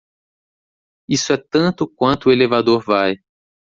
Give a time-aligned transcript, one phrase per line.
[1.07, 3.17] Isso é tanto quanto o elevador vai.